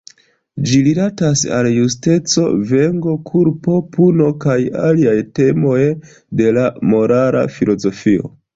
Ĝi 0.69 0.77
rilatas 0.85 1.43
al 1.57 1.69
justeco, 1.73 2.45
venĝo, 2.71 3.13
kulpo, 3.29 3.77
puno 3.97 4.31
kaj 4.47 4.57
aliaj 4.87 5.15
temoj 5.41 5.79
de 6.43 6.51
la 6.59 6.67
morala 6.95 7.47
filozofio. 7.61 8.31